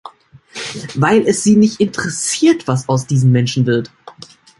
Weil 0.95 1.27
es 1.27 1.43
Sie 1.43 1.55
nicht 1.55 1.79
interessiert, 1.79 2.67
was 2.67 2.89
aus 2.89 3.05
diesen 3.05 3.31
Menschen 3.31 3.67
wird. 3.67 3.91